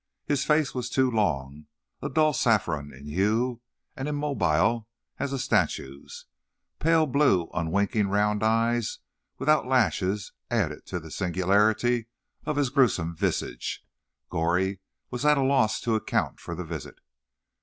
[0.25, 1.67] His face was too long,
[2.01, 3.61] a dull saffron in hue,
[3.95, 4.87] and immobile
[5.19, 6.25] as a statue's.
[6.79, 8.97] Pale blue, unwinking round eyes
[9.37, 12.07] without lashes added to the singularity
[12.47, 13.85] of his gruesome visage.
[14.31, 14.79] Goree
[15.11, 16.95] was at a loss to account for the visit.